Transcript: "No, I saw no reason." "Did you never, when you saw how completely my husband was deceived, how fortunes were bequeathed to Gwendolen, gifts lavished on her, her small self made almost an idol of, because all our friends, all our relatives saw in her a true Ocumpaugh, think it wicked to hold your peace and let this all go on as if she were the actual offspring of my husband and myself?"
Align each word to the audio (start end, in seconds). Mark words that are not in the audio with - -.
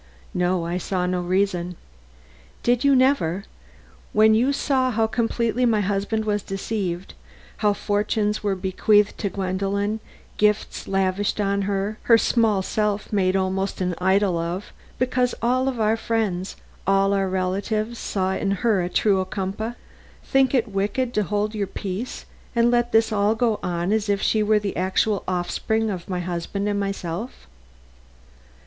"No, 0.33 0.65
I 0.65 0.79
saw 0.79 1.05
no 1.05 1.21
reason." 1.21 1.75
"Did 2.63 2.83
you 2.83 2.95
never, 2.95 3.43
when 4.13 4.33
you 4.33 4.51
saw 4.51 4.89
how 4.89 5.05
completely 5.05 5.63
my 5.63 5.81
husband 5.81 6.25
was 6.25 6.41
deceived, 6.41 7.13
how 7.57 7.73
fortunes 7.73 8.41
were 8.41 8.55
bequeathed 8.55 9.15
to 9.19 9.29
Gwendolen, 9.29 9.99
gifts 10.37 10.87
lavished 10.87 11.39
on 11.39 11.61
her, 11.69 11.99
her 12.01 12.17
small 12.17 12.63
self 12.63 13.13
made 13.13 13.35
almost 13.35 13.79
an 13.79 13.93
idol 13.99 14.39
of, 14.39 14.73
because 14.97 15.35
all 15.39 15.69
our 15.79 15.97
friends, 15.97 16.55
all 16.87 17.13
our 17.13 17.29
relatives 17.29 17.99
saw 17.99 18.33
in 18.33 18.49
her 18.65 18.81
a 18.81 18.89
true 18.89 19.19
Ocumpaugh, 19.23 19.75
think 20.23 20.55
it 20.55 20.67
wicked 20.67 21.13
to 21.13 21.25
hold 21.25 21.53
your 21.53 21.67
peace 21.67 22.25
and 22.55 22.71
let 22.71 22.91
this 22.91 23.11
all 23.11 23.35
go 23.35 23.59
on 23.61 23.91
as 23.93 24.09
if 24.09 24.19
she 24.19 24.41
were 24.41 24.57
the 24.57 24.77
actual 24.77 25.23
offspring 25.27 25.91
of 25.91 26.09
my 26.09 26.21
husband 26.21 26.67
and 26.67 26.79
myself?" 26.79 27.45